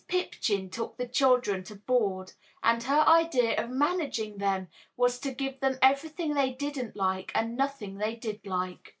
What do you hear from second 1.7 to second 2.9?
board, and